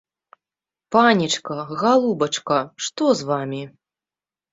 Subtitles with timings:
[0.93, 2.57] Панечка, галубачка,
[2.87, 3.61] што з вамі?